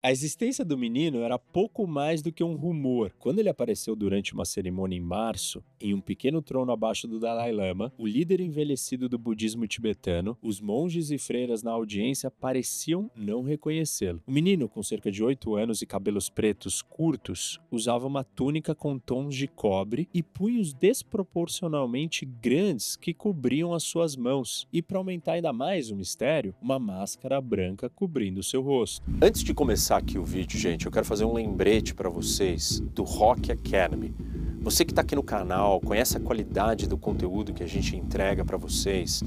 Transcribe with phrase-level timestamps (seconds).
[0.00, 3.12] A existência do menino era pouco mais do que um rumor.
[3.18, 7.50] Quando ele apareceu durante uma cerimônia em março, em um pequeno trono abaixo do Dalai
[7.50, 13.42] Lama, o líder envelhecido do budismo tibetano, os monges e freiras na audiência pareciam não
[13.42, 14.22] reconhecê-lo.
[14.24, 19.00] O menino, com cerca de 8 anos e cabelos pretos curtos, usava uma túnica com
[19.00, 25.32] tons de cobre e punhos desproporcionalmente grandes que cobriam as suas mãos, e para aumentar
[25.32, 29.04] ainda mais o mistério, uma máscara branca cobrindo seu rosto.
[29.20, 32.78] Antes de começar começar aqui o vídeo, gente, eu quero fazer um lembrete para vocês
[32.94, 34.14] do Rock Academy.
[34.60, 38.44] Você que está aqui no canal, conhece a qualidade do conteúdo que a gente entrega
[38.44, 39.22] para vocês.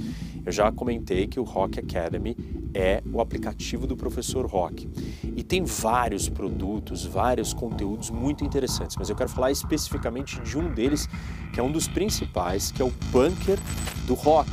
[0.45, 2.37] Eu já comentei que o Rock Academy
[2.75, 4.87] é o aplicativo do professor Rock.
[5.35, 10.71] E tem vários produtos, vários conteúdos muito interessantes, mas eu quero falar especificamente de um
[10.71, 11.09] deles,
[11.51, 13.57] que é um dos principais, que é o Bunker
[14.05, 14.51] do Rock.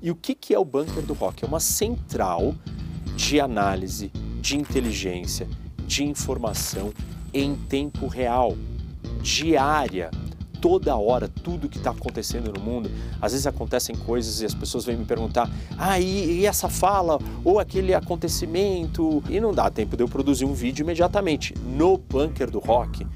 [0.00, 1.44] E o que, que é o Bunker do Rock?
[1.44, 2.54] É uma central
[3.16, 4.12] de análise
[4.48, 5.46] de inteligência,
[5.86, 6.90] de informação
[7.34, 8.56] em tempo real,
[9.20, 10.10] diária,
[10.58, 12.90] toda hora, tudo que está acontecendo no mundo.
[13.20, 17.18] Às vezes acontecem coisas e as pessoas vêm me perguntar: ah, e, e, essa fala
[17.44, 19.22] ou aquele acontecimento?
[19.28, 21.54] E não dá tempo de eu produzir um vídeo imediatamente.
[21.62, 23.06] No bunker do rock,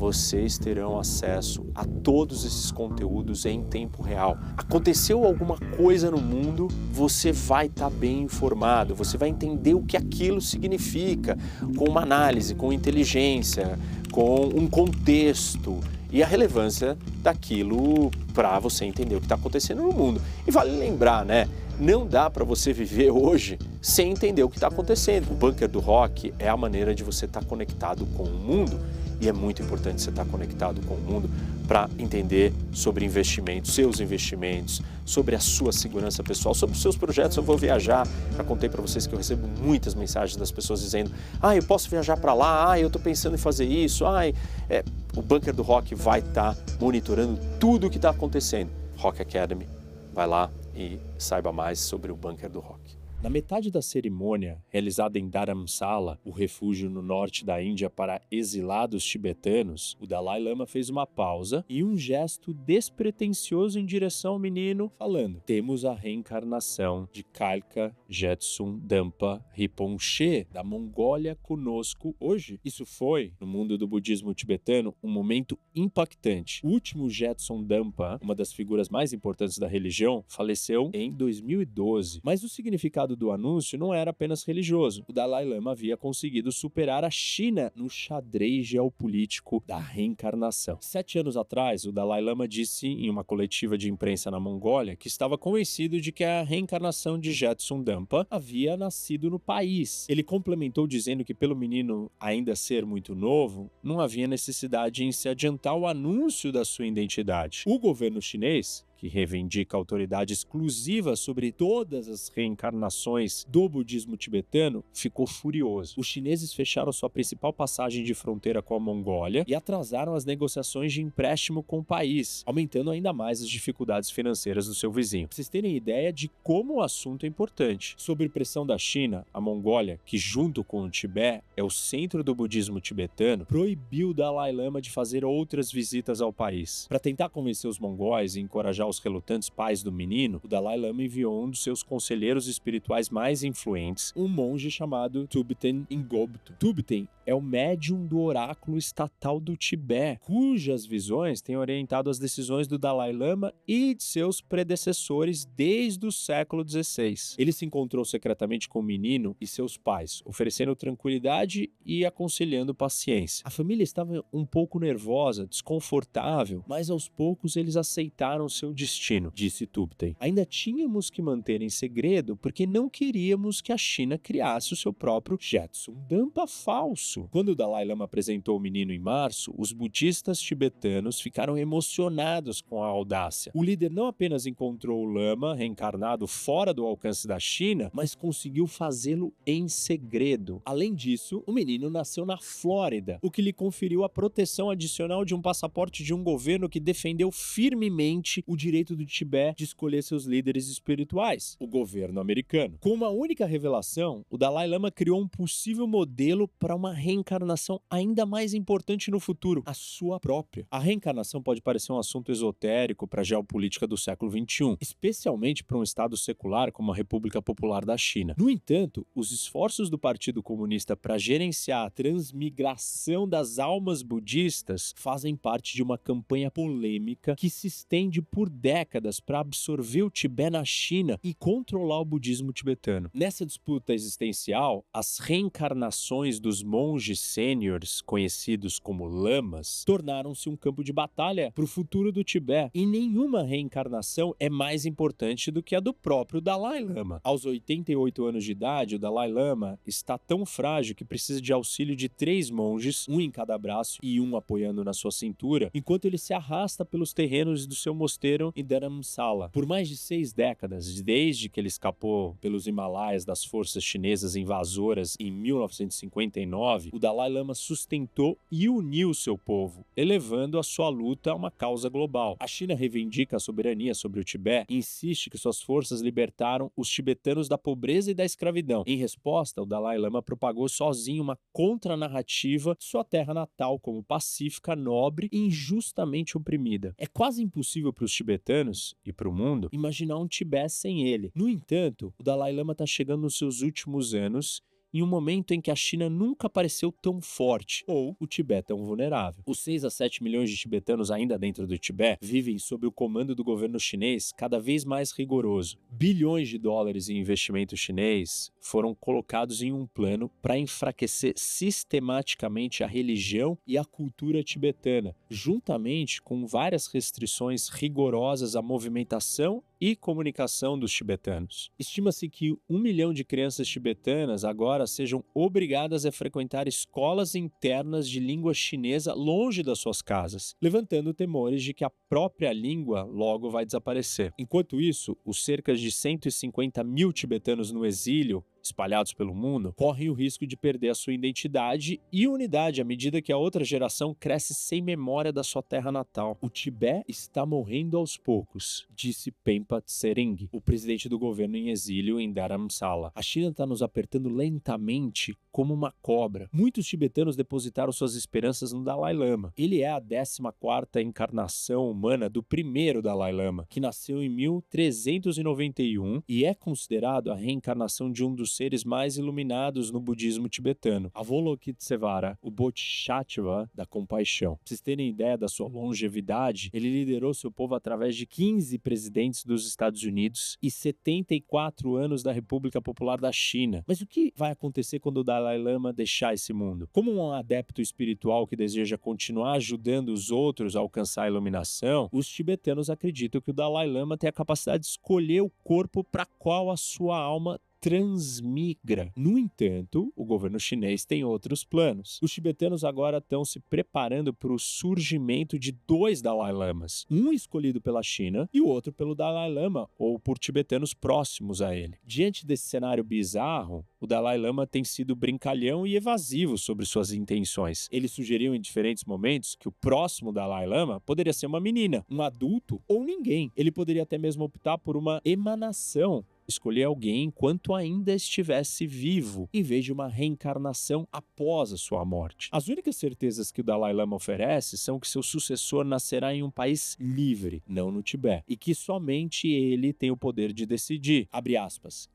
[0.00, 4.38] vocês terão acesso a todos esses conteúdos em tempo real.
[4.56, 9.82] Aconteceu alguma coisa no mundo, você vai estar tá bem informado, você vai entender o
[9.82, 11.36] que aquilo significa,
[11.76, 13.78] com uma análise, com inteligência,
[14.10, 15.78] com um contexto
[16.10, 20.18] e a relevância daquilo para você entender o que está acontecendo no mundo.
[20.46, 21.46] E vale lembrar, né?
[21.78, 25.30] Não dá para você viver hoje sem entender o que está acontecendo.
[25.30, 28.80] O bunker do rock é a maneira de você estar tá conectado com o mundo
[29.20, 31.28] e é muito importante você estar conectado com o mundo
[31.68, 37.36] para entender sobre investimentos, seus investimentos, sobre a sua segurança pessoal, sobre os seus projetos.
[37.36, 38.08] Eu vou viajar.
[38.36, 41.88] Já contei para vocês que eu recebo muitas mensagens das pessoas dizendo: "Ah, eu posso
[41.88, 42.72] viajar para lá.
[42.72, 44.04] Ah, eu estou pensando em fazer isso.
[44.06, 44.84] Ah, é...
[45.14, 48.70] o Bunker do Rock vai estar tá monitorando tudo o que está acontecendo.
[48.96, 49.68] Rock Academy,
[50.12, 52.99] vai lá e saiba mais sobre o Bunker do Rock.
[53.22, 59.04] Na metade da cerimônia, realizada em Dharamsala, o refúgio no norte da Índia para exilados
[59.04, 64.90] tibetanos, o Dalai Lama fez uma pausa e um gesto despretensioso em direção ao menino,
[64.98, 72.58] falando: Temos a reencarnação de Kalka Jetsun Dampa Rinpoche, da Mongólia, conosco hoje.
[72.64, 76.64] Isso foi, no mundo do budismo tibetano, um momento impactante.
[76.64, 82.42] O último Jetsun Dampa, uma das figuras mais importantes da religião, faleceu em 2012, mas
[82.42, 85.04] o significado do anúncio não era apenas religioso.
[85.08, 90.78] O Dalai Lama havia conseguido superar a China no xadrez geopolítico da reencarnação.
[90.80, 95.08] Sete anos atrás, o Dalai Lama disse em uma coletiva de imprensa na Mongólia que
[95.08, 100.06] estava convencido de que a reencarnação de Jetson Dampa havia nascido no país.
[100.08, 105.28] Ele complementou dizendo que, pelo menino ainda ser muito novo, não havia necessidade em se
[105.28, 107.62] adiantar o anúncio da sua identidade.
[107.66, 115.26] O governo chinês que reivindica autoridade exclusiva sobre todas as reencarnações do budismo tibetano, ficou
[115.26, 115.94] furioso.
[115.96, 120.92] Os chineses fecharam sua principal passagem de fronteira com a Mongólia e atrasaram as negociações
[120.92, 125.28] de empréstimo com o país, aumentando ainda mais as dificuldades financeiras do seu vizinho.
[125.28, 127.94] Pra vocês terem ideia de como o assunto é importante.
[127.96, 132.34] Sob pressão da China, a Mongólia, que junto com o Tibete é o centro do
[132.34, 136.86] budismo tibetano, proibiu o Dalai Lama de fazer outras visitas ao país.
[136.86, 141.02] Para tentar convencer os mongóis e encorajar aos relutantes pais do menino, o Dalai Lama
[141.02, 146.52] enviou um dos seus conselheiros espirituais mais influentes, um monge chamado Tubten Ingobto.
[146.58, 152.66] Tubten é o médium do oráculo estatal do Tibete, cujas visões têm orientado as decisões
[152.66, 157.14] do Dalai Lama e de seus predecessores desde o século XVI.
[157.38, 163.44] Ele se encontrou secretamente com o menino e seus pais, oferecendo tranquilidade e aconselhando paciência.
[163.46, 169.68] A família estava um pouco nervosa, desconfortável, mas aos poucos eles aceitaram seu destino, disse
[169.68, 170.16] Tubten.
[170.18, 174.92] Ainda tínhamos que manter em segredo porque não queríamos que a China criasse o seu
[174.92, 177.19] próprio Jetson Dampa falso.
[177.30, 182.82] Quando o Dalai Lama apresentou o menino em março, os budistas tibetanos ficaram emocionados com
[182.82, 183.52] a audácia.
[183.54, 188.66] O líder não apenas encontrou o Lama reencarnado fora do alcance da China, mas conseguiu
[188.66, 190.62] fazê-lo em segredo.
[190.64, 195.34] Além disso, o menino nasceu na Flórida, o que lhe conferiu a proteção adicional de
[195.34, 200.02] um passaporte de um governo que defendeu firmemente o direito direito do Tibete de escolher
[200.02, 202.78] seus líderes espirituais, o governo americano.
[202.80, 208.26] Com uma única revelação, o Dalai Lama criou um possível modelo para uma reencarnação ainda
[208.26, 210.66] mais importante no futuro, a sua própria.
[210.70, 215.78] A reencarnação pode parecer um assunto esotérico para a geopolítica do século XXI, especialmente para
[215.78, 218.34] um Estado secular como a República Popular da China.
[218.36, 225.34] No entanto, os esforços do Partido Comunista para gerenciar a transmigração das almas budistas fazem
[225.34, 230.64] parte de uma campanha polêmica que se estende por décadas para absorver o Tibete na
[230.64, 233.10] China e controlar o budismo tibetano.
[233.14, 240.92] Nessa disputa existencial, as reencarnações dos monges sêniores, conhecidos como lamas, tornaram-se um campo de
[240.92, 245.80] batalha para o futuro do Tibete, e nenhuma reencarnação é mais importante do que a
[245.80, 247.20] do próprio Dalai Lama.
[247.22, 251.94] Aos 88 anos de idade, o Dalai Lama está tão frágil que precisa de auxílio
[251.94, 256.18] de três monges, um em cada braço e um apoiando na sua cintura, enquanto ele
[256.18, 259.50] se arrasta pelos terrenos do seu mosteiro em Dharamsala.
[259.50, 265.16] Por mais de seis décadas, desde que ele escapou pelos Himalaias das forças chinesas invasoras
[265.18, 271.34] em 1959, o Dalai Lama sustentou e uniu seu povo, elevando a sua luta a
[271.34, 272.36] uma causa global.
[272.40, 276.88] A China reivindica a soberania sobre o Tibete e insiste que suas forças libertaram os
[276.88, 278.84] tibetanos da pobreza e da escravidão.
[278.86, 284.74] Em resposta, o Dalai Lama propagou sozinho uma contranarrativa de sua terra natal como pacífica,
[284.74, 286.94] nobre e injustamente oprimida.
[286.96, 291.30] É quase impossível para os tibetanos e para o mundo imaginar um Tibete sem ele.
[291.34, 294.62] No entanto, o Dalai Lama está chegando nos seus últimos anos
[294.92, 298.84] em um momento em que a China nunca pareceu tão forte, ou o Tibete tão
[298.84, 299.42] vulnerável.
[299.46, 303.34] Os 6 a 7 milhões de tibetanos ainda dentro do Tibete vivem sob o comando
[303.34, 305.78] do governo chinês cada vez mais rigoroso.
[305.90, 312.86] Bilhões de dólares em investimento chinês foram colocados em um plano para enfraquecer sistematicamente a
[312.86, 320.92] religião e a cultura tibetana, juntamente com várias restrições rigorosas à movimentação e comunicação dos
[320.92, 321.70] tibetanos.
[321.78, 328.20] Estima-se que um milhão de crianças tibetanas agora sejam obrigadas a frequentar escolas internas de
[328.20, 333.64] língua chinesa longe das suas casas, levantando temores de que a própria língua logo vai
[333.64, 334.34] desaparecer.
[334.38, 340.14] Enquanto isso, os cerca de 150 mil tibetanos no exílio espalhados pelo mundo, correm o
[340.14, 344.54] risco de perder a sua identidade e unidade à medida que a outra geração cresce
[344.54, 346.36] sem memória da sua terra natal.
[346.40, 352.20] O Tibete está morrendo aos poucos, disse Pempa Tsering, o presidente do governo em exílio
[352.20, 353.12] em Dharamsala.
[353.14, 356.48] A China está nos apertando lentamente como uma cobra.
[356.52, 359.52] Muitos tibetanos depositaram suas esperanças no Dalai Lama.
[359.56, 366.44] Ele é a 14ª encarnação humana do primeiro Dalai Lama, que nasceu em 1391 e
[366.44, 372.50] é considerado a reencarnação de um dos seres mais iluminados no budismo tibetano, Avalokitesvara, o
[372.50, 374.56] Bodhisattva da compaixão.
[374.56, 379.44] Pra vocês terem ideia da sua longevidade, ele liderou seu povo através de 15 presidentes
[379.44, 383.84] dos Estados Unidos e 74 anos da República Popular da China.
[383.86, 386.88] Mas o que vai acontecer quando o Dalai Lama deixar esse mundo?
[386.92, 392.28] Como um adepto espiritual que deseja continuar ajudando os outros a alcançar a iluminação, os
[392.28, 396.70] tibetanos acreditam que o Dalai Lama tem a capacidade de escolher o corpo para qual
[396.70, 399.10] a sua alma transmigra.
[399.16, 402.18] No entanto, o governo chinês tem outros planos.
[402.22, 407.80] Os tibetanos agora estão se preparando para o surgimento de dois Dalai Lamas, um escolhido
[407.80, 411.96] pela China e o outro pelo Dalai Lama ou por tibetanos próximos a ele.
[412.04, 417.86] Diante desse cenário bizarro, o Dalai Lama tem sido brincalhão e evasivo sobre suas intenções.
[417.92, 422.22] Ele sugeriu em diferentes momentos que o próximo Dalai Lama poderia ser uma menina, um
[422.22, 423.52] adulto ou ninguém.
[423.54, 429.62] Ele poderia até mesmo optar por uma emanação escolher alguém enquanto ainda estivesse vivo, em
[429.62, 432.48] vez de uma reencarnação após a sua morte.
[432.52, 436.50] As únicas certezas que o Dalai Lama oferece são que seu sucessor nascerá em um
[436.50, 441.28] país livre, não no Tibete, e que somente ele tem o poder de decidir.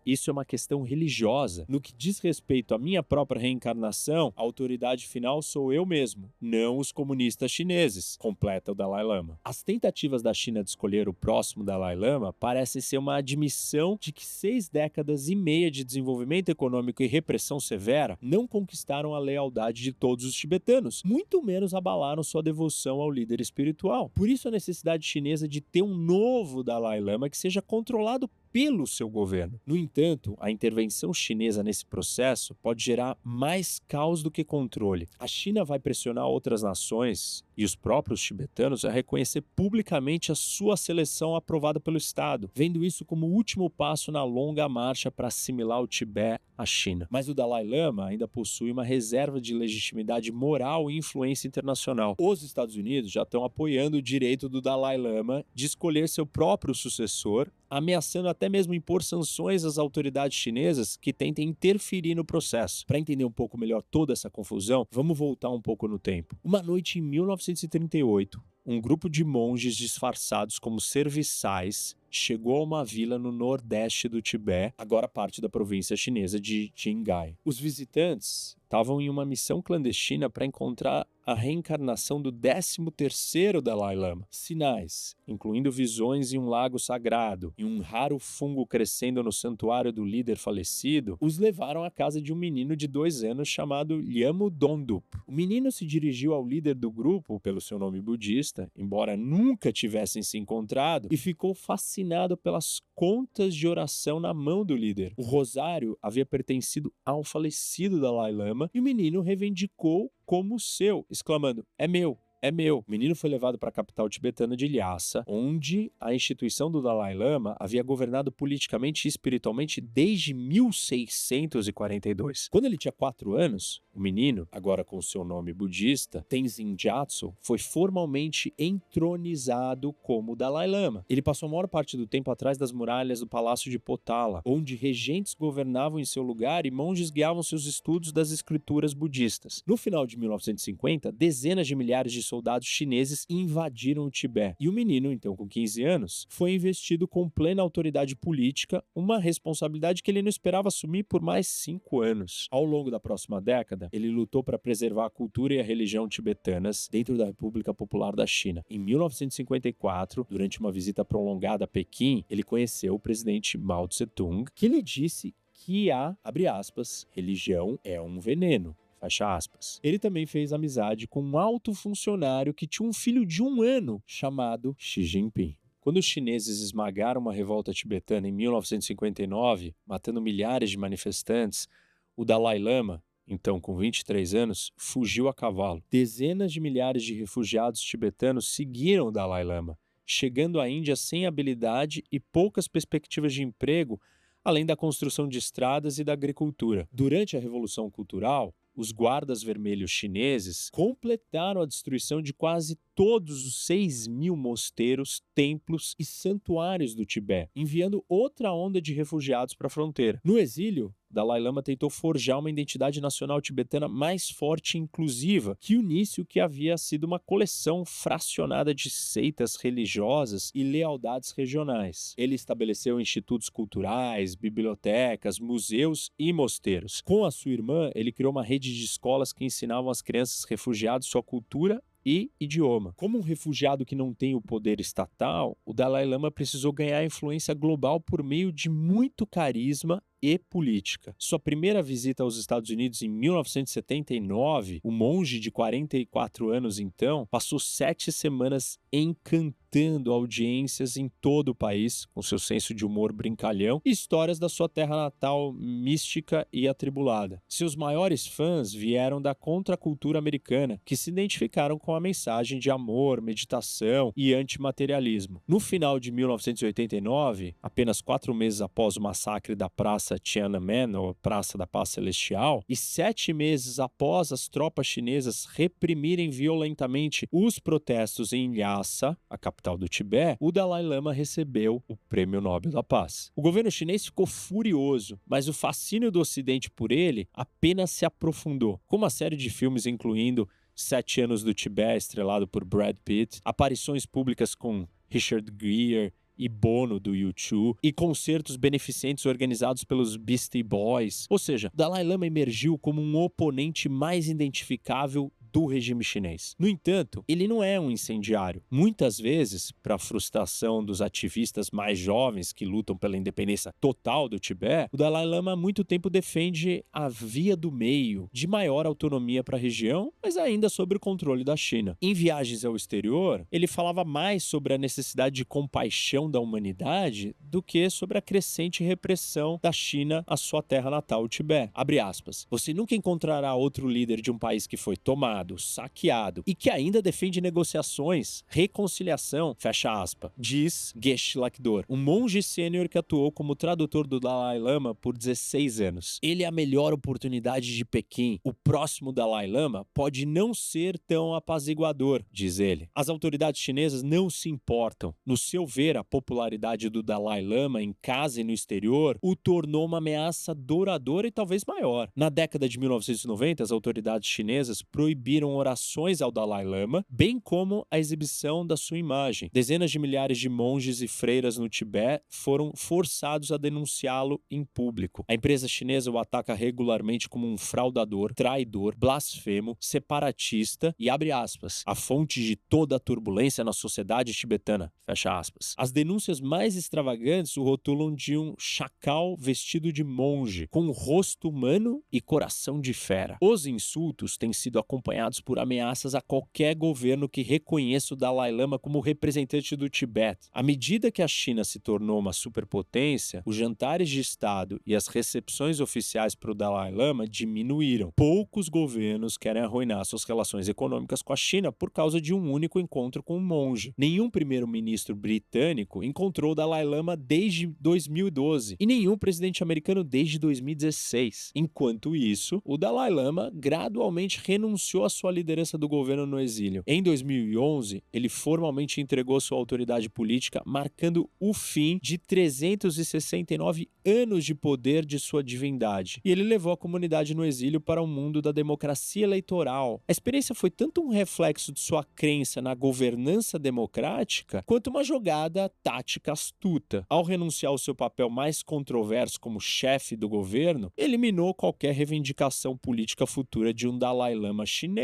[0.05, 1.65] Isso é uma questão religiosa.
[1.75, 6.77] No que diz respeito à minha própria reencarnação, a autoridade final sou eu mesmo, não
[6.77, 9.37] os comunistas chineses, completa o Dalai Lama.
[9.43, 14.13] As tentativas da China de escolher o próximo Dalai Lama parecem ser uma admissão de
[14.13, 19.83] que seis décadas e meia de desenvolvimento econômico e repressão severa não conquistaram a lealdade
[19.83, 24.09] de todos os tibetanos, muito menos abalaram sua devoção ao líder espiritual.
[24.15, 28.87] Por isso a necessidade chinesa de ter um novo Dalai Lama que seja controlado pelo
[28.87, 29.59] seu governo.
[29.65, 35.09] No entanto, a intervenção chinesa nesse processo pode gerar mais caos do que controle.
[35.19, 40.77] A China vai pressionar outras nações e os próprios tibetanos a reconhecer publicamente a sua
[40.77, 45.81] seleção aprovada pelo Estado, vendo isso como o último passo na longa marcha para assimilar
[45.81, 47.07] o Tibete à China.
[47.11, 52.15] Mas o Dalai Lama ainda possui uma reserva de legitimidade moral e influência internacional.
[52.17, 56.73] Os Estados Unidos já estão apoiando o direito do Dalai Lama de escolher seu próprio
[56.73, 62.85] sucessor ameaçando até mesmo impor sanções às autoridades chinesas que tentem interferir no processo.
[62.85, 66.37] Para entender um pouco melhor toda essa confusão, vamos voltar um pouco no tempo.
[66.43, 73.19] Uma noite em 1938, um grupo de monges disfarçados como serviçais chegou a uma vila
[73.19, 77.37] no nordeste do Tibete, agora parte da província chinesa de Qinghai.
[77.45, 84.27] Os visitantes estavam em uma missão clandestina para encontrar a reencarnação do 13º Dalai Lama.
[84.29, 90.05] Sinais, incluindo visões em um lago sagrado e um raro fungo crescendo no santuário do
[90.05, 95.03] líder falecido, os levaram à casa de um menino de dois anos chamado Lhamo Dondup.
[95.25, 100.21] O menino se dirigiu ao líder do grupo pelo seu nome budista, embora nunca tivessem
[100.21, 105.13] se encontrado, e ficou fascinado pelas contas de oração na mão do líder.
[105.17, 111.65] O rosário havia pertencido ao falecido Dalai Lama e o menino reivindicou como seu, exclamando:
[111.77, 112.79] É meu, é meu.
[112.79, 117.15] O menino foi levado para a capital tibetana de Lhasa, onde a instituição do Dalai
[117.15, 122.47] Lama havia governado politicamente e espiritualmente desde 1642.
[122.49, 127.57] Quando ele tinha quatro anos, o menino, agora com seu nome budista, Tenzin Gyatso, foi
[127.57, 131.05] formalmente entronizado como Dalai Lama.
[131.09, 134.75] Ele passou a maior parte do tempo atrás das muralhas do Palácio de Potala, onde
[134.75, 139.63] regentes governavam em seu lugar e monges guiavam seus estudos das escrituras budistas.
[139.65, 144.57] No final de 1950, dezenas de milhares de soldados chineses invadiram o Tibete.
[144.59, 150.03] E o menino, então com 15 anos, foi investido com plena autoridade política, uma responsabilidade
[150.03, 152.47] que ele não esperava assumir por mais cinco anos.
[152.51, 156.87] Ao longo da próxima década, ele lutou para preservar a cultura e a religião tibetanas
[156.91, 158.63] dentro da República Popular da China.
[158.69, 164.67] Em 1954, durante uma visita prolongada a Pequim, ele conheceu o presidente Mao Tse-tung, que
[164.67, 168.75] lhe disse que a, abre aspas, religião é um veneno.
[168.99, 169.79] Fecha aspas.
[169.83, 174.01] Ele também fez amizade com um alto funcionário que tinha um filho de um ano
[174.05, 175.55] chamado Xi Jinping.
[175.79, 181.69] Quando os chineses esmagaram uma revolta tibetana em 1959, matando milhares de manifestantes,
[182.17, 185.83] o Dalai Lama, então com 23 anos, fugiu a cavalo.
[185.89, 192.03] Dezenas de milhares de refugiados tibetanos seguiram o Dalai Lama, chegando à Índia sem habilidade
[192.11, 193.99] e poucas perspectivas de emprego,
[194.43, 196.87] além da construção de estradas e da agricultura.
[196.91, 203.65] Durante a Revolução Cultural, os guardas vermelhos chineses completaram a destruição de quase todos os
[203.65, 209.69] 6 mil mosteiros, templos e santuários do Tibete, enviando outra onda de refugiados para a
[209.69, 210.19] fronteira.
[210.23, 215.77] No exílio, Dalai Lama tentou forjar uma identidade nacional tibetana mais forte e inclusiva, que
[215.77, 222.13] unisse o que havia sido uma coleção fracionada de seitas religiosas e lealdades regionais.
[222.17, 226.99] Ele estabeleceu institutos culturais, bibliotecas, museus e mosteiros.
[226.99, 231.05] Com a sua irmã, ele criou uma rede de escolas que ensinavam às crianças refugiadas
[231.05, 232.93] sua cultura e idioma.
[232.95, 237.53] Como um refugiado que não tem o poder estatal, o Dalai Lama precisou ganhar influência
[237.53, 241.15] global por meio de muito carisma e política.
[241.19, 247.59] Sua primeira visita aos Estados Unidos em 1979, o monge de 44 anos então passou
[247.59, 253.91] sete semanas encantando audiências em todo o país, com seu senso de humor brincalhão e
[253.91, 257.41] histórias da sua terra natal mística e atribulada.
[257.47, 263.21] Seus maiores fãs vieram da contracultura americana, que se identificaram com a mensagem de amor,
[263.21, 265.41] meditação e antimaterialismo.
[265.45, 271.57] No final de 1989, apenas quatro meses após o massacre da Praça Tiananmen, ou Praça
[271.57, 278.55] da Paz Celestial, e sete meses após as tropas chinesas reprimirem violentamente os protestos em
[278.55, 283.31] Lhasa, a capital do Tibete, o Dalai Lama recebeu o Prêmio Nobel da Paz.
[283.35, 288.79] O governo chinês ficou furioso, mas o fascínio do Ocidente por ele apenas se aprofundou,
[288.87, 294.05] com uma série de filmes incluindo Sete Anos do Tibete, estrelado por Brad Pitt, aparições
[294.05, 301.25] públicas com Richard Gere e Bono do U2 e concertos beneficentes organizados pelos Beastie Boys.
[301.29, 306.53] Ou seja, Dalai Lama emergiu como um oponente mais identificável do regime chinês.
[306.59, 308.61] No entanto, ele não é um incendiário.
[308.69, 314.89] Muitas vezes, para frustração dos ativistas mais jovens que lutam pela independência total do Tibete,
[314.91, 319.55] o Dalai Lama há muito tempo defende a via do meio, de maior autonomia para
[319.55, 321.97] a região, mas ainda sob o controle da China.
[322.01, 327.63] Em viagens ao exterior, ele falava mais sobre a necessidade de compaixão da humanidade do
[327.63, 331.71] que sobre a crescente repressão da China à sua terra natal, o Tibete.
[331.73, 332.45] Abre aspas.
[332.49, 336.69] Você nunca encontrará outro líder de um país que foi tomado roubado, saqueado e que
[336.69, 343.55] ainda defende negociações, reconciliação, fecha aspas, diz Geshe Lakdor, um monge sênior que atuou como
[343.55, 346.19] tradutor do Dalai Lama por 16 anos.
[346.21, 348.39] Ele é a melhor oportunidade de Pequim.
[348.43, 352.89] O próximo Dalai Lama pode não ser tão apaziguador, diz ele.
[352.95, 355.13] As autoridades chinesas não se importam.
[355.25, 359.85] No seu ver, a popularidade do Dalai Lama em casa e no exterior o tornou
[359.85, 362.09] uma ameaça douradora e talvez maior.
[362.15, 367.99] Na década de 1990, as autoridades chinesas proibiram orações ao Dalai Lama, bem como a
[367.99, 369.49] exibição da sua imagem.
[369.51, 375.25] Dezenas de milhares de monges e freiras no Tibete foram forçados a denunciá-lo em público.
[375.27, 381.83] A empresa chinesa o ataca regularmente como um fraudador, traidor, blasfemo, separatista e abre aspas,
[381.85, 385.73] a fonte de toda a turbulência na sociedade tibetana, fecha aspas.
[385.77, 391.49] As denúncias mais extravagantes o rotulam de um chacal vestido de monge, com um rosto
[391.49, 393.37] humano e coração de fera.
[393.41, 394.79] Os insultos têm sido
[395.15, 400.47] acompanhados por ameaças a qualquer governo que reconheça o Dalai Lama como representante do Tibete.
[400.51, 405.07] À medida que a China se tornou uma superpotência, os jantares de Estado e as
[405.07, 408.11] recepções oficiais para o Dalai Lama diminuíram.
[408.15, 412.79] Poucos governos querem arruinar suas relações econômicas com a China por causa de um único
[412.79, 413.93] encontro com um monge.
[413.97, 421.51] Nenhum primeiro-ministro britânico encontrou o Dalai Lama desde 2012 e nenhum presidente americano desde 2016.
[421.55, 426.83] Enquanto isso, o Dalai Lama gradualmente renunciou à sua liderança do governo no exílio.
[426.87, 434.53] Em 2011, ele formalmente entregou sua autoridade política, marcando o fim de 369 anos de
[434.55, 436.21] poder de sua divindade.
[436.23, 440.01] E ele levou a comunidade no exílio para o mundo da democracia eleitoral.
[440.07, 445.69] A experiência foi tanto um reflexo de sua crença na governança democrática, quanto uma jogada
[445.83, 447.05] tática astuta.
[447.09, 453.25] Ao renunciar ao seu papel mais controverso como chefe do governo, eliminou qualquer reivindicação política
[453.25, 454.94] futura de um Dalai Lama chinês.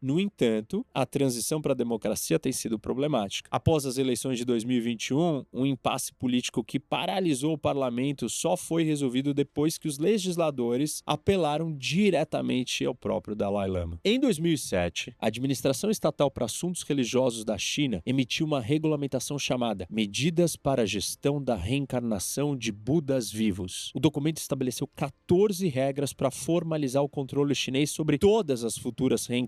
[0.00, 3.48] No entanto, a transição para a democracia tem sido problemática.
[3.52, 9.34] Após as eleições de 2021, um impasse político que paralisou o parlamento só foi resolvido
[9.34, 13.98] depois que os legisladores apelaram diretamente ao próprio Dalai Lama.
[14.04, 20.56] Em 2007, a Administração Estatal para Assuntos Religiosos da China emitiu uma regulamentação chamada Medidas
[20.56, 23.90] para a Gestão da Reencarnação de Budas Vivos.
[23.94, 29.39] O documento estabeleceu 14 regras para formalizar o controle chinês sobre todas as futuras reencarnações,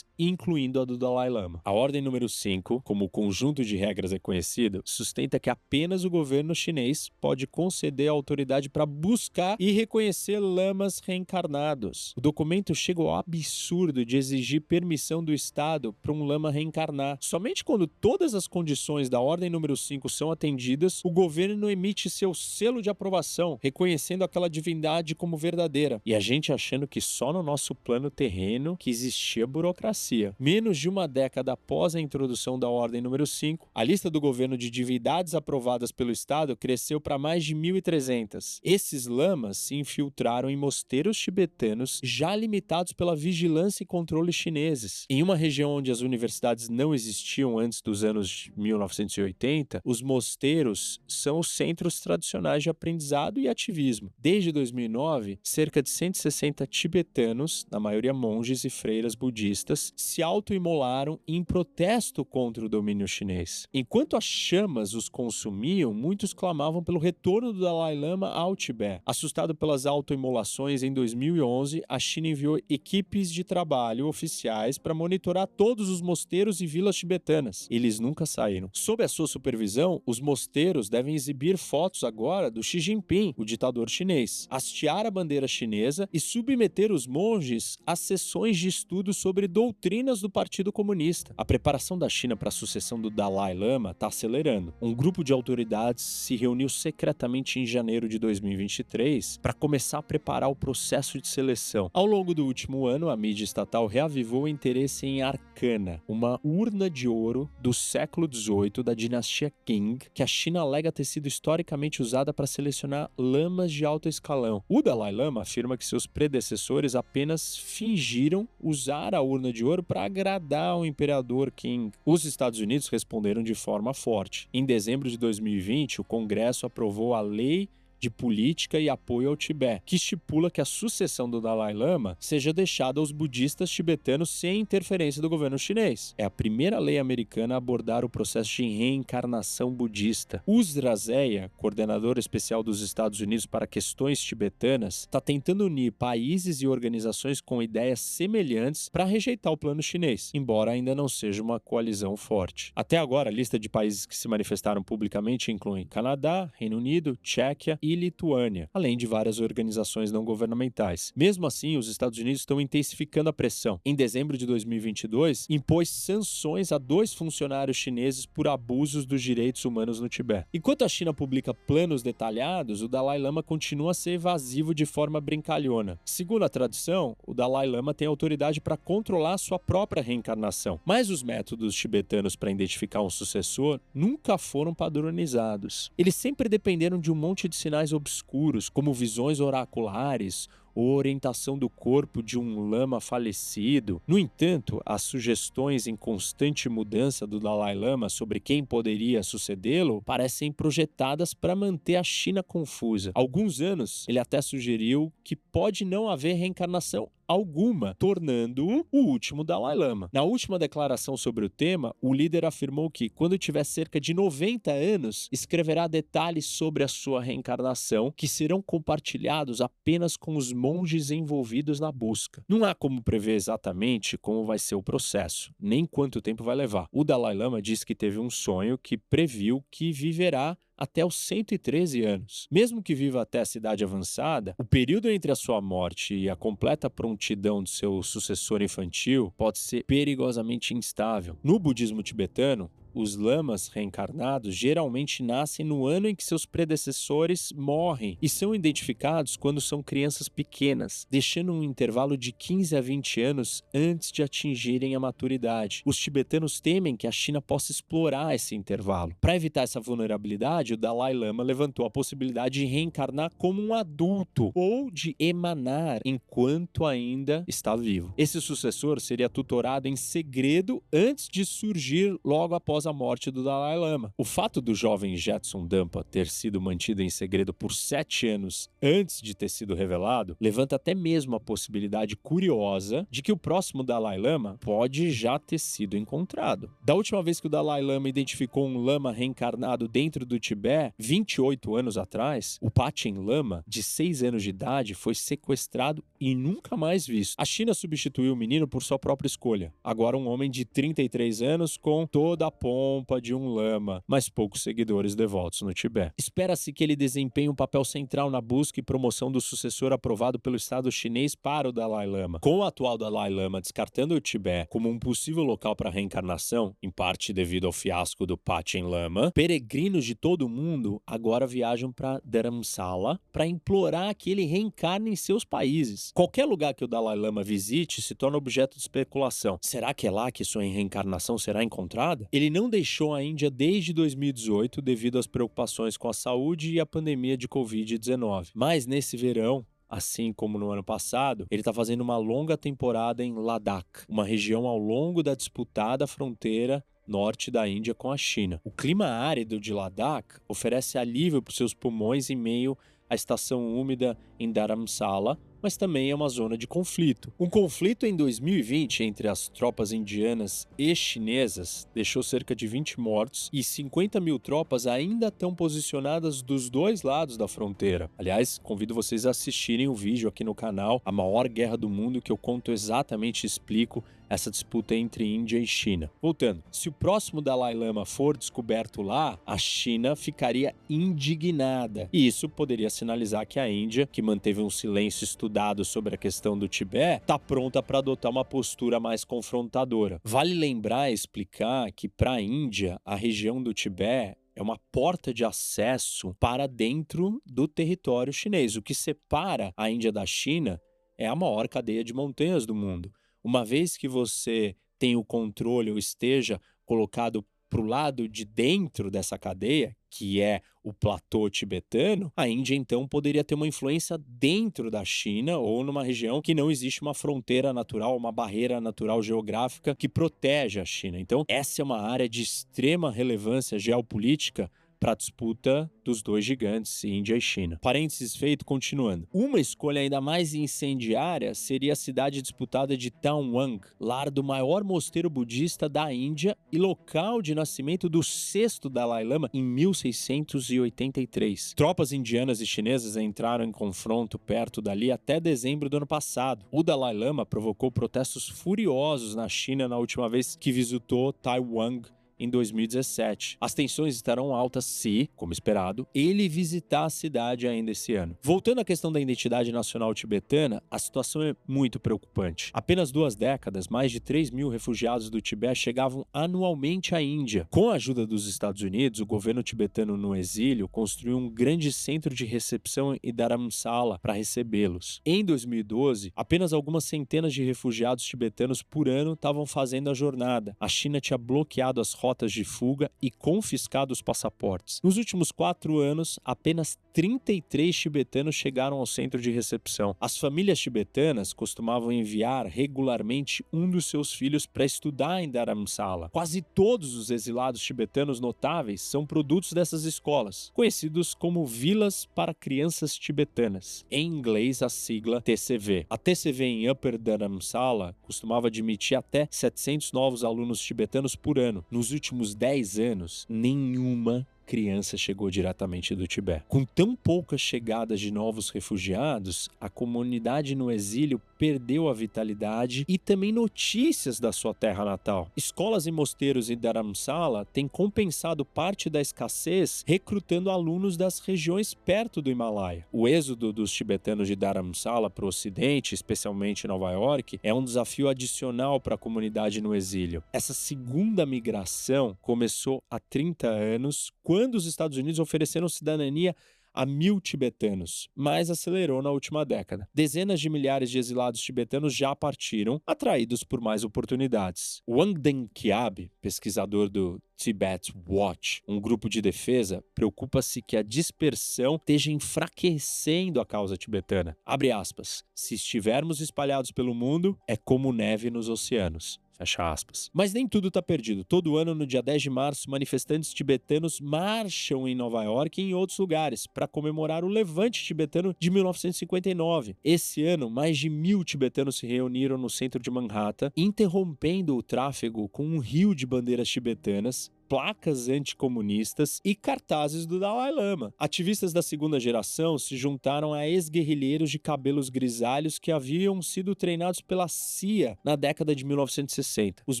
[0.18, 1.60] incluindo a do Dalai Lama.
[1.64, 6.10] A ordem número 5, como o conjunto de regras é conhecido, sustenta que apenas o
[6.10, 12.14] governo chinês pode conceder a autoridade para buscar e reconhecer lamas reencarnados.
[12.16, 17.18] O documento chega ao absurdo de exigir permissão do Estado para um lama reencarnar.
[17.20, 22.34] Somente quando todas as condições da ordem número 5 são atendidas, o governo emite seu
[22.34, 26.00] selo de aprovação, reconhecendo aquela divindade como verdadeira.
[26.04, 30.34] E a gente achando que só no nosso plano terreno que existia burocracia.
[30.38, 34.56] Menos de uma década após a introdução da ordem número 5, a lista do governo
[34.56, 38.58] de divindades aprovadas pelo Estado cresceu para mais de 1.300.
[38.64, 45.04] Esses lamas se infiltraram em mosteiros tibetanos já limitados pela vigilância e controle chineses.
[45.10, 51.38] Em uma região onde as universidades não existiam antes dos anos 1980, os mosteiros são
[51.38, 54.10] os centros tradicionais de aprendizado e ativismo.
[54.18, 61.42] Desde 2009, cerca de 160 tibetanos, na maioria monges e freiras budistas, se autoimolaram em
[61.42, 63.66] protesto contra o domínio chinês.
[63.72, 69.02] Enquanto as chamas os consumiam, muitos clamavam pelo retorno do Dalai Lama ao Tibete.
[69.06, 75.88] Assustado pelas autoimolações, em 2011, a China enviou equipes de trabalho oficiais para monitorar todos
[75.88, 77.66] os mosteiros e vilas tibetanas.
[77.70, 78.70] Eles nunca saíram.
[78.72, 83.88] Sob a sua supervisão, os mosteiros devem exibir fotos agora do Xi Jinping, o ditador
[83.88, 90.20] chinês, hastear a bandeira chinesa e submeter os monges a sessões de estudo sobre doutrinas
[90.20, 91.32] do Partido Comunista.
[91.36, 94.74] A preparação da China para a sucessão do Dalai Lama está acelerando.
[94.82, 100.50] Um grupo de autoridades se reuniu secretamente em janeiro de 2023 para começar a preparar
[100.50, 101.90] o processo de seleção.
[101.94, 106.90] Ao longo do último ano, a mídia estatal reavivou o interesse em Arcana, uma urna
[106.90, 112.02] de ouro do século XVIII da dinastia Qing, que a China alega ter sido historicamente
[112.02, 114.62] usada para selecionar lamas de alto escalão.
[114.68, 120.04] O Dalai Lama afirma que seus predecessores apenas fingiram usar a urna de ouro para
[120.04, 121.90] agradar o imperador Qing.
[122.04, 124.48] Os Estados Unidos responderam de forma forte.
[124.52, 127.68] Em dezembro de 2020, o Congresso aprovou a Lei
[128.00, 132.52] de Política e Apoio ao Tibete, que estipula que a sucessão do Dalai Lama seja
[132.52, 136.14] deixada aos budistas tibetanos sem interferência do governo chinês.
[136.16, 140.42] É a primeira lei americana a abordar o processo de reencarnação budista.
[140.46, 147.40] Usrazeya, coordenador especial dos Estados Unidos para questões tibetanas, está tentando unir países e organizações
[147.40, 152.72] com ideias semelhantes para rejeitar o plano chinês, embora ainda não seja uma coalizão forte.
[152.74, 157.78] Até agora, a lista de países que se manifestaram publicamente inclui Canadá, Reino Unido, Tchequia
[157.82, 161.12] e Lituânia, além de várias organizações não governamentais.
[161.16, 163.80] Mesmo assim, os Estados Unidos estão intensificando a pressão.
[163.84, 170.00] Em dezembro de 2022, impôs sanções a dois funcionários chineses por abusos dos direitos humanos
[170.00, 170.46] no Tibete.
[170.52, 175.20] Enquanto a China publica planos detalhados, o Dalai Lama continua a ser evasivo de forma
[175.20, 175.98] brincalhona.
[176.04, 181.22] Segundo a tradição, o Dalai Lama tem autoridade para controlar sua própria reencarnação, mas os
[181.22, 185.90] métodos tibetanos para identificar um sucessor nunca foram padronizados.
[185.96, 190.48] Eles sempre dependeram de um monte de sinais obscuros, como visões oraculares
[190.80, 194.00] ou orientação do corpo de um lama falecido.
[194.06, 200.50] No entanto, as sugestões em constante mudança do Dalai Lama sobre quem poderia sucedê-lo parecem
[200.50, 203.10] projetadas para manter a China confusa.
[203.14, 209.76] Alguns anos, ele até sugeriu que pode não haver reencarnação alguma, tornando-o o último Dalai
[209.76, 210.10] Lama.
[210.12, 214.72] Na última declaração sobre o tema, o líder afirmou que, quando tiver cerca de 90
[214.72, 220.69] anos, escreverá detalhes sobre a sua reencarnação que serão compartilhados apenas com os monges
[221.10, 222.44] envolvidos na busca.
[222.48, 226.86] Não há como prever exatamente como vai ser o processo, nem quanto tempo vai levar.
[226.92, 232.02] O Dalai Lama disse que teve um sonho que previu que viverá até os 113
[232.02, 232.48] anos.
[232.50, 236.34] Mesmo que viva até a cidade avançada, o período entre a sua morte e a
[236.34, 241.36] completa prontidão do seu sucessor infantil pode ser perigosamente instável.
[241.44, 248.16] No budismo tibetano, os lamas reencarnados geralmente nascem no ano em que seus predecessores morrem
[248.20, 253.62] e são identificados quando são crianças pequenas, deixando um intervalo de 15 a 20 anos
[253.74, 255.82] antes de atingirem a maturidade.
[255.84, 259.14] Os tibetanos temem que a China possa explorar esse intervalo.
[259.20, 264.50] Para evitar essa vulnerabilidade, o Dalai Lama levantou a possibilidade de reencarnar como um adulto
[264.54, 268.12] ou de emanar enquanto ainda está vivo.
[268.16, 273.44] Esse sucessor seria tutorado em segredo antes de surgir logo após após a morte do
[273.44, 274.12] Dalai Lama.
[274.16, 279.20] O fato do jovem Jetson Dampa ter sido mantido em segredo por sete anos antes
[279.20, 284.18] de ter sido revelado levanta até mesmo a possibilidade curiosa de que o próximo Dalai
[284.18, 286.70] Lama pode já ter sido encontrado.
[286.84, 291.76] Da última vez que o Dalai Lama identificou um lama reencarnado dentro do Tibete, 28
[291.76, 297.06] anos atrás, o Pachen Lama, de 6 anos de idade, foi sequestrado e nunca mais
[297.06, 297.34] visto.
[297.36, 299.72] A China substituiu o menino por sua própria escolha.
[299.84, 304.62] Agora um homem de 33 anos com toda a pompa de um lama, mas poucos
[304.62, 306.12] seguidores devotos no Tibete.
[306.16, 310.54] Espera-se que ele desempenhe um papel central na busca e promoção do sucessor aprovado pelo
[310.54, 312.38] Estado chinês para o Dalai Lama.
[312.38, 316.88] Com o atual Dalai Lama descartando o Tibete como um possível local para reencarnação, em
[316.88, 322.20] parte devido ao fiasco do Pachen Lama, peregrinos de todo o mundo agora viajam para
[322.24, 326.12] Dharamsala para implorar que ele reencarne em seus países.
[326.14, 329.58] Qualquer lugar que o Dalai Lama visite se torna objeto de especulação.
[329.60, 332.28] Será que é lá que sua reencarnação será encontrada?
[332.30, 336.78] Ele não não deixou a Índia desde 2018 devido às preocupações com a saúde e
[336.78, 338.50] a pandemia de Covid-19.
[338.54, 343.32] Mas nesse verão, assim como no ano passado, ele está fazendo uma longa temporada em
[343.32, 348.60] Ladakh, uma região ao longo da disputada fronteira norte da Índia com a China.
[348.62, 352.76] O clima árido de Ladakh oferece alívio para seus pulmões em meio
[353.08, 357.32] à estação úmida em Dharamsala, mas também é uma zona de conflito.
[357.38, 363.48] Um conflito em 2020 entre as tropas indianas e chinesas deixou cerca de 20 mortos
[363.52, 368.10] e 50 mil tropas ainda estão posicionadas dos dois lados da fronteira.
[368.18, 372.20] Aliás, convido vocês a assistirem o vídeo aqui no canal, A Maior Guerra do Mundo,
[372.20, 376.08] que eu conto exatamente explico essa disputa entre Índia e China.
[376.22, 382.08] Voltando, se o próximo Dalai Lama for descoberto lá, a China ficaria indignada.
[382.12, 386.56] E isso poderia sinalizar que a Índia, que manteve um silêncio estudado sobre a questão
[386.56, 390.20] do Tibete, está pronta para adotar uma postura mais confrontadora.
[390.22, 395.34] Vale lembrar e explicar que para a Índia, a região do Tibete é uma porta
[395.34, 398.76] de acesso para dentro do território chinês.
[398.76, 400.80] O que separa a Índia da China
[401.18, 403.12] é a maior cadeia de montanhas do mundo.
[403.42, 409.10] Uma vez que você tem o controle ou esteja colocado para o lado de dentro
[409.10, 414.90] dessa cadeia, que é o platô tibetano, a Índia então poderia ter uma influência dentro
[414.90, 419.94] da China ou numa região que não existe uma fronteira natural, uma barreira natural geográfica
[419.94, 421.20] que protege a China.
[421.20, 427.02] Então, essa é uma área de extrema relevância geopolítica para a disputa dos dois gigantes,
[427.04, 427.78] Índia e China.
[427.80, 429.26] Parênteses feito, continuando.
[429.32, 435.30] Uma escolha ainda mais incendiária seria a cidade disputada de Tawang, lar do maior mosteiro
[435.30, 441.72] budista da Índia e local de nascimento do sexto Dalai Lama em 1683.
[441.74, 446.66] Tropas indianas e chinesas entraram em confronto perto dali até dezembro do ano passado.
[446.70, 452.02] O Dalai Lama provocou protestos furiosos na China na última vez que visitou Taiwan
[452.40, 453.58] em 2017.
[453.60, 458.36] As tensões estarão altas se, como esperado, ele visitar a cidade ainda esse ano.
[458.42, 462.70] Voltando à questão da identidade nacional tibetana, a situação é muito preocupante.
[462.72, 467.68] Apenas duas décadas, mais de 3 mil refugiados do Tibete chegavam anualmente à Índia.
[467.70, 472.34] Com a ajuda dos Estados Unidos, o governo tibetano no exílio construiu um grande centro
[472.34, 475.20] de recepção em Dharamsala para recebê-los.
[475.26, 480.74] Em 2012, apenas algumas centenas de refugiados tibetanos por ano estavam fazendo a jornada.
[480.80, 485.00] A China tinha bloqueado as rotas rotas de fuga e confiscado os passaportes.
[485.02, 490.16] Nos últimos quatro anos, apenas 33 tibetanos chegaram ao centro de recepção.
[490.20, 496.28] As famílias tibetanas costumavam enviar regularmente um dos seus filhos para estudar em Dharamsala.
[496.30, 503.16] Quase todos os exilados tibetanos notáveis são produtos dessas escolas, conhecidos como vilas para crianças
[503.16, 504.04] tibetanas.
[504.10, 506.06] Em inglês, a sigla TCV.
[506.08, 511.84] A TCV em Upper Dharamsala costumava admitir até 700 novos alunos tibetanos por ano.
[511.90, 516.64] Nos últimos 10 anos, nenhuma criança chegou diretamente do Tibete.
[516.68, 523.18] Com tão poucas chegadas de novos refugiados, a comunidade no exílio perdeu a vitalidade e
[523.18, 525.50] também notícias da sua terra natal.
[525.56, 532.40] Escolas e mosteiros em Dharamsala têm compensado parte da escassez recrutando alunos das regiões perto
[532.40, 533.04] do Himalaia.
[533.12, 538.28] O êxodo dos tibetanos de Dharamsala para o ocidente, especialmente Nova York, é um desafio
[538.28, 540.44] adicional para a comunidade no exílio.
[540.52, 546.54] Essa segunda migração começou há 30 anos, quando quando os Estados Unidos ofereceram cidadania
[546.92, 550.06] a mil tibetanos, mas acelerou na última década.
[550.12, 555.00] Dezenas de milhares de exilados tibetanos já partiram, atraídos por mais oportunidades.
[555.08, 562.30] Wang Denkiab, pesquisador do Tibet Watch, um grupo de defesa, preocupa-se que a dispersão esteja
[562.30, 564.58] enfraquecendo a causa tibetana.
[564.66, 565.42] Abre aspas.
[565.54, 569.40] Se estivermos espalhados pelo mundo, é como neve nos oceanos.
[569.60, 570.30] Fecha aspas.
[570.32, 571.44] Mas nem tudo está perdido.
[571.44, 575.94] Todo ano, no dia 10 de março, manifestantes tibetanos marcham em Nova York e em
[575.94, 579.96] outros lugares para comemorar o levante tibetano de 1959.
[580.02, 585.46] Esse ano, mais de mil tibetanos se reuniram no centro de Manhattan, interrompendo o tráfego
[585.50, 591.14] com um rio de bandeiras tibetanas placas anticomunistas e cartazes do Dalai Lama.
[591.16, 597.20] Ativistas da segunda geração se juntaram a ex-guerrilheiros de cabelos grisalhos que haviam sido treinados
[597.20, 599.84] pela CIA na década de 1960.
[599.86, 600.00] Os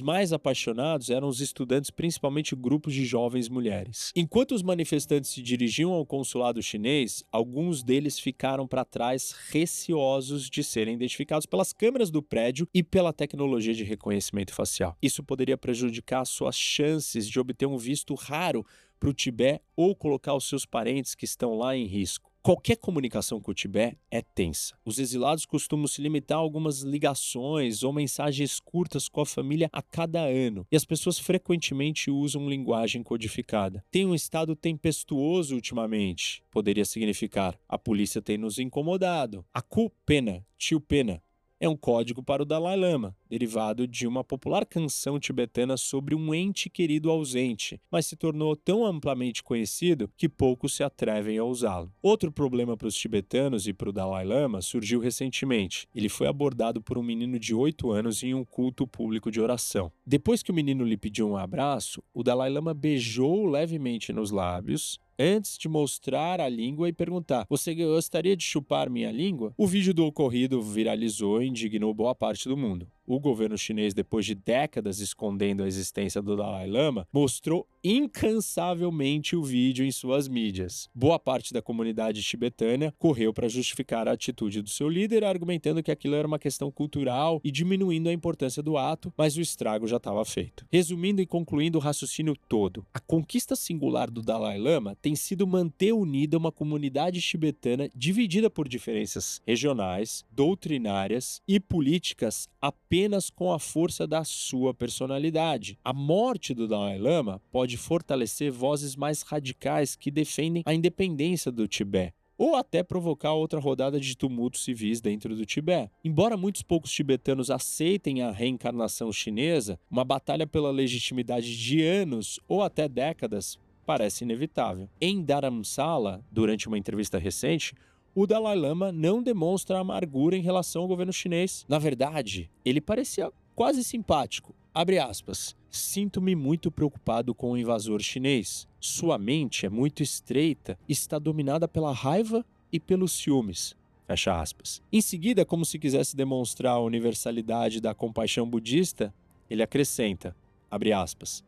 [0.00, 4.10] mais apaixonados eram os estudantes, principalmente grupos de jovens mulheres.
[4.16, 10.64] Enquanto os manifestantes se dirigiam ao consulado chinês, alguns deles ficaram para trás receosos de
[10.64, 14.96] serem identificados pelas câmeras do prédio e pela tecnologia de reconhecimento facial.
[15.00, 18.64] Isso poderia prejudicar suas chances de obter ter um visto raro
[18.98, 22.30] para o Tibete ou colocar os seus parentes que estão lá em risco.
[22.42, 24.74] Qualquer comunicação com o Tibete é tensa.
[24.82, 29.82] Os exilados costumam se limitar a algumas ligações ou mensagens curtas com a família a
[29.82, 33.84] cada ano, e as pessoas frequentemente usam linguagem codificada.
[33.90, 39.44] Tem um estado tempestuoso ultimamente, poderia significar a polícia tem nos incomodado.
[39.52, 41.22] A cu pena, tio pena,
[41.60, 46.34] é um código para o Dalai Lama, derivado de uma popular canção tibetana sobre um
[46.34, 51.92] ente querido ausente, mas se tornou tão amplamente conhecido que poucos se atrevem a usá-lo.
[52.02, 55.88] Outro problema para os tibetanos e para o Dalai Lama surgiu recentemente.
[55.94, 59.92] Ele foi abordado por um menino de 8 anos em um culto público de oração.
[60.04, 64.98] Depois que o menino lhe pediu um abraço, o Dalai Lama beijou levemente nos lábios
[65.20, 69.52] antes de mostrar a língua e perguntar: Você gostaria de chupar minha língua?
[69.56, 74.24] O vídeo do ocorrido viralizou e indignou boa parte do mundo o governo chinês, depois
[74.24, 80.88] de décadas escondendo a existência do Dalai Lama, mostrou incansavelmente o vídeo em suas mídias.
[80.94, 85.90] Boa parte da comunidade tibetânia correu para justificar a atitude do seu líder, argumentando que
[85.90, 89.96] aquilo era uma questão cultural e diminuindo a importância do ato, mas o estrago já
[89.96, 90.64] estava feito.
[90.70, 95.92] Resumindo e concluindo o raciocínio todo, a conquista singular do Dalai Lama tem sido manter
[95.92, 103.58] unida uma comunidade tibetana dividida por diferenças regionais, doutrinárias e políticas apenas apenas com a
[103.58, 105.78] força da sua personalidade.
[105.82, 111.66] A morte do Dalai Lama pode fortalecer vozes mais radicais que defendem a independência do
[111.66, 115.90] Tibete ou até provocar outra rodada de tumultos civis dentro do Tibete.
[116.04, 122.62] Embora muitos poucos tibetanos aceitem a reencarnação chinesa, uma batalha pela legitimidade de anos ou
[122.62, 124.88] até décadas parece inevitável.
[125.00, 127.74] Em Dharamsala, durante uma entrevista recente,
[128.14, 131.64] o Dalai Lama não demonstra amargura em relação ao governo chinês.
[131.68, 134.54] Na verdade, ele parecia quase simpático.
[134.74, 135.56] Abre aspas.
[135.70, 138.66] Sinto-me muito preocupado com o invasor chinês.
[138.80, 143.76] Sua mente é muito estreita e está dominada pela raiva e pelos ciúmes.
[144.06, 144.82] Fecha aspas.
[144.92, 149.14] Em seguida, como se quisesse demonstrar a universalidade da compaixão budista,
[149.48, 150.34] ele acrescenta,
[150.68, 151.44] abre aspas,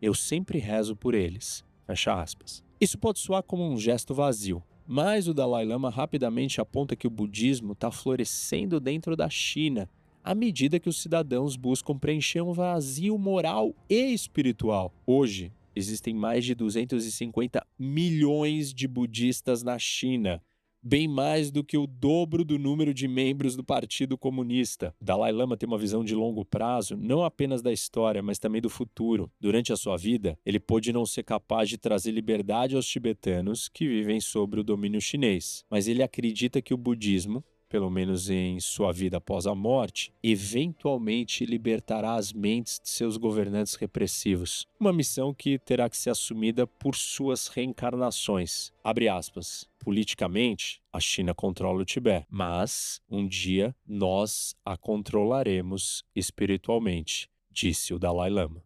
[0.00, 1.64] eu sempre rezo por eles.
[1.86, 2.62] Fecha aspas.
[2.80, 7.10] Isso pode soar como um gesto vazio, mas o Dalai Lama rapidamente aponta que o
[7.10, 9.88] budismo está florescendo dentro da China
[10.24, 14.90] à medida que os cidadãos buscam preencher um vazio moral e espiritual.
[15.06, 20.42] Hoje, existem mais de 250 milhões de budistas na China
[20.84, 24.94] bem mais do que o dobro do número de membros do Partido Comunista.
[25.00, 28.68] Dalai Lama tem uma visão de longo prazo, não apenas da história, mas também do
[28.68, 29.30] futuro.
[29.40, 33.88] Durante a sua vida, ele pôde não ser capaz de trazer liberdade aos tibetanos que
[33.88, 37.42] vivem sob o domínio chinês, mas ele acredita que o budismo,
[37.74, 43.74] pelo menos em sua vida após a morte, eventualmente libertará as mentes de seus governantes
[43.74, 44.64] repressivos.
[44.78, 48.72] Uma missão que terá que ser assumida por suas reencarnações.
[48.84, 49.68] Abre aspas.
[49.80, 57.98] Politicamente, a China controla o Tibete, mas um dia nós a controlaremos espiritualmente, disse o
[57.98, 58.64] Dalai Lama.